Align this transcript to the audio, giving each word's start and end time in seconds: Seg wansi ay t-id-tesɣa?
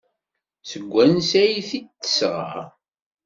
Seg 0.69 0.83
wansi 0.91 1.37
ay 1.43 1.55
t-id-tesɣa? 1.69 2.59